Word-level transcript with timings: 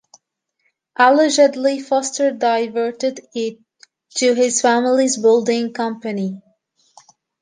Allegedly, 0.95 1.79
Foster 1.79 2.31
diverted 2.31 3.19
it 3.35 3.59
to 4.15 4.33
his 4.33 4.59
family's 4.59 5.15
building 5.17 5.73
company. 5.73 6.41